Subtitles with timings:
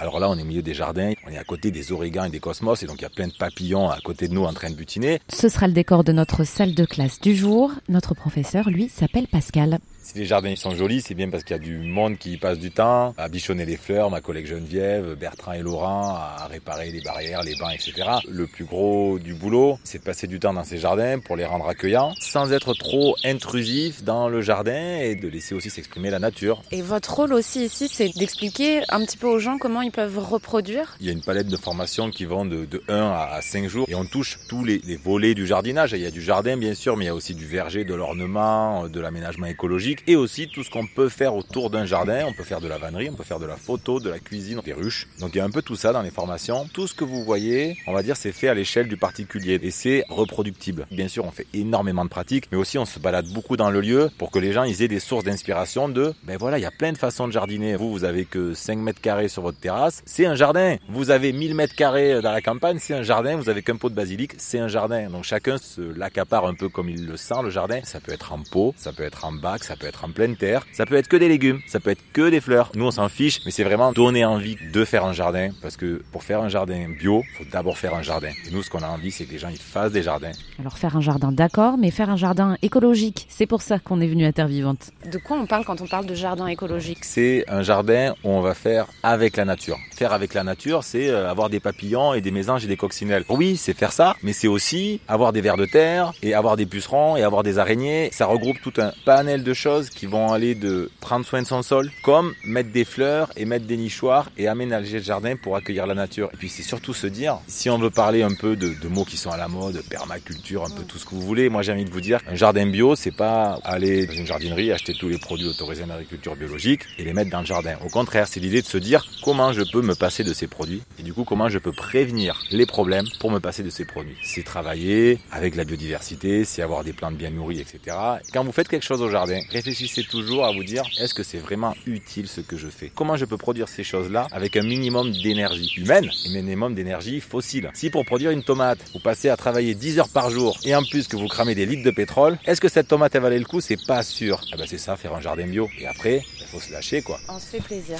[0.00, 2.30] Alors là, on est au milieu des jardins, on est à côté des origans et
[2.30, 4.52] des cosmos, et donc il y a plein de papillons à côté de nous en
[4.52, 5.20] train de butiner.
[5.28, 7.72] Ce sera le décor de notre salle de classe du jour.
[7.88, 9.80] Notre professeur, lui, s'appelle Pascal.
[10.08, 12.36] Si les jardins sont jolis, c'est bien parce qu'il y a du monde qui y
[12.38, 16.90] passe du temps à bichonner les fleurs, ma collègue Geneviève, Bertrand et Laurent à réparer
[16.90, 18.08] les barrières, les bancs, etc.
[18.26, 21.44] Le plus gros du boulot, c'est de passer du temps dans ces jardins pour les
[21.44, 26.20] rendre accueillants, sans être trop intrusif dans le jardin et de laisser aussi s'exprimer la
[26.20, 26.62] nature.
[26.72, 30.18] Et votre rôle aussi ici, c'est d'expliquer un petit peu aux gens comment ils peuvent
[30.18, 33.68] reproduire Il y a une palette de formations qui vont de, de 1 à 5
[33.68, 35.92] jours et on touche tous les, les volets du jardinage.
[35.92, 37.92] Il y a du jardin bien sûr, mais il y a aussi du verger, de
[37.92, 42.24] l'ornement, de l'aménagement écologique et aussi tout ce qu'on peut faire autour d'un jardin.
[42.26, 44.60] On peut faire de la vannerie, on peut faire de la photo, de la cuisine,
[44.64, 45.06] des ruches.
[45.20, 46.68] Donc il y a un peu tout ça dans les formations.
[46.72, 49.70] Tout ce que vous voyez, on va dire, c'est fait à l'échelle du particulier et
[49.70, 50.86] c'est reproductible.
[50.90, 53.80] Bien sûr, on fait énormément de pratiques, mais aussi on se balade beaucoup dans le
[53.80, 56.66] lieu pour que les gens ils aient des sources d'inspiration de, ben voilà, il y
[56.66, 57.76] a plein de façons de jardiner.
[57.76, 60.76] Vous, vous avez que 5 mètres carrés sur votre terrasse, c'est un jardin.
[60.88, 63.36] Vous avez 1000 mètres carrés dans la campagne, c'est un jardin.
[63.36, 65.10] Vous avez qu'un pot de basilic, c'est un jardin.
[65.10, 67.80] Donc chacun se l'accapare un peu comme il le sent, le jardin.
[67.84, 70.66] Ça peut être en pot, ça peut être en bac, ça peut en pleine terre,
[70.72, 72.70] ça peut être que des légumes, ça peut être que des fleurs.
[72.74, 76.02] Nous, on s'en fiche, mais c'est vraiment donner envie de faire un jardin parce que
[76.12, 78.30] pour faire un jardin bio, faut d'abord faire un jardin.
[78.46, 80.32] Et nous, ce qu'on a envie, c'est que les gens ils fassent des jardins.
[80.58, 84.06] Alors faire un jardin, d'accord, mais faire un jardin écologique, c'est pour ça qu'on est
[84.06, 84.90] venu à Terre Vivante.
[85.10, 86.98] De quoi on parle quand on parle de jardin écologique?
[87.02, 89.78] C'est un jardin où on va faire avec la nature.
[89.94, 93.24] Faire avec la nature, c'est euh, avoir des papillons et des mésanges et des coccinelles.
[93.28, 96.66] Oui, c'est faire ça, mais c'est aussi avoir des vers de terre et avoir des
[96.66, 98.10] pucerons et avoir des araignées.
[98.12, 101.62] Ça regroupe tout un panel de choses qui vont aller de prendre soin de son
[101.62, 105.86] sol, comme mettre des fleurs et mettre des nichoirs et aménager le jardin pour accueillir
[105.86, 106.30] la nature.
[106.32, 109.04] Et puis c'est surtout se dire, si on veut parler un peu de, de mots
[109.04, 111.72] qui sont à la mode, permaculture, un peu tout ce que vous voulez, moi j'ai
[111.72, 115.08] envie de vous dire, un jardin bio, c'est pas aller dans une jardinerie, acheter tous
[115.08, 117.76] les produits autorisés en agriculture biologique et les mettre dans le jardin.
[117.84, 120.82] Au contraire, c'est l'idée de se dire comment je peux me passer de ces produits
[120.98, 124.16] et du coup comment je peux prévenir les problèmes pour me passer de ces produits.
[124.22, 127.96] C'est travailler avec la biodiversité, c'est avoir des plantes bien nourries, etc.
[128.32, 131.38] Quand vous faites quelque chose au jardin, réfléchissez toujours à vous dire est-ce que c'est
[131.38, 132.92] vraiment utile ce que je fais?
[132.94, 137.20] Comment je peux produire ces choses-là avec un minimum d'énergie humaine et un minimum d'énergie
[137.20, 137.68] fossile?
[137.74, 140.84] Si pour produire une tomate, vous passez à travailler 10 heures par jour et en
[140.84, 143.44] plus que vous cramez des litres de pétrole, est-ce que cette tomate elle valait le
[143.44, 143.60] coup?
[143.60, 144.40] C'est pas sûr.
[144.52, 145.68] Ah ben c'est ça, faire un jardin bio.
[145.80, 147.18] Et après, il faut se lâcher quoi.
[147.28, 147.98] On se fait plaisir.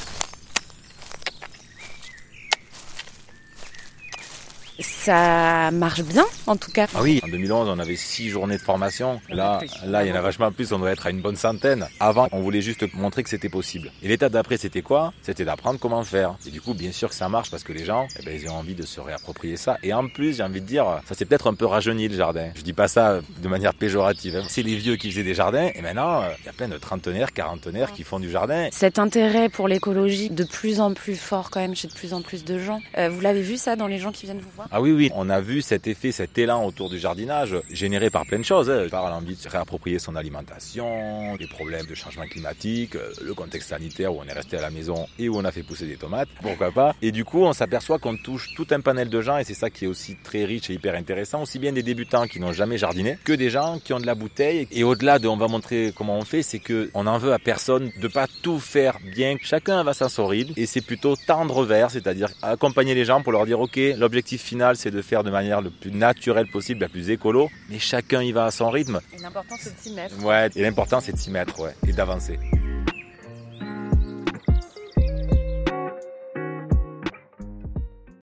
[5.00, 6.86] Ça marche bien, en tout cas.
[6.94, 9.20] Ah oui, en 2011, on avait six journées de formation.
[9.30, 11.86] Là, là, il y en a vachement plus, on doit être à une bonne centaine.
[12.00, 13.90] Avant, on voulait juste montrer que c'était possible.
[14.02, 15.12] Et l'étape d'après, c'était quoi?
[15.22, 16.34] C'était d'apprendre comment faire.
[16.46, 18.48] Et du coup, bien sûr que ça marche parce que les gens, eh ben, ils
[18.50, 19.78] ont envie de se réapproprier ça.
[19.82, 22.48] Et en plus, j'ai envie de dire, ça s'est peut-être un peu rajeuni le jardin.
[22.56, 24.36] Je dis pas ça de manière péjorative.
[24.36, 24.42] hein.
[24.48, 25.70] C'est les vieux qui faisaient des jardins.
[25.74, 28.68] Et maintenant, il y a plein de trentenaires, quarantenaires qui font du jardin.
[28.72, 32.22] Cet intérêt pour l'écologie de plus en plus fort quand même chez de plus en
[32.22, 32.80] plus de gens.
[32.98, 34.68] Euh, vous l'avez vu ça dans les gens qui viennent vous voir?
[34.72, 38.26] Ah oui, oui, on a vu cet effet, cet élan autour du jardinage généré par
[38.26, 38.70] plein de choses.
[38.70, 38.86] hein.
[38.90, 43.68] Par l'envie de se réapproprier son alimentation, les problèmes de changement climatique, euh, le contexte
[43.70, 45.96] sanitaire où on est resté à la maison et où on a fait pousser des
[45.96, 46.94] tomates, pourquoi pas.
[47.02, 49.70] Et du coup, on s'aperçoit qu'on touche tout un panel de gens et c'est ça
[49.70, 52.78] qui est aussi très riche et hyper intéressant, aussi bien des débutants qui n'ont jamais
[52.78, 54.66] jardiné que des gens qui ont de la bouteille.
[54.72, 57.38] Et au-delà de on va montrer comment on fait, c'est que on en veut à
[57.38, 59.36] personne de pas tout faire bien.
[59.42, 63.46] Chacun va son rythme et c'est plutôt tendre vers, c'est-à-dire accompagner les gens pour leur
[63.46, 67.10] dire ok, l'objectif final c'est de faire de manière le plus naturelle possible, la plus
[67.10, 69.00] écolo, mais chacun y va à son rythme.
[69.12, 70.24] Et l'important c'est de s'y mettre.
[70.24, 72.38] Ouais, et l'important c'est de s'y mettre, ouais, et d'avancer.